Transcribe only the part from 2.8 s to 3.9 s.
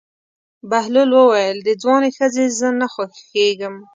خوښېږم.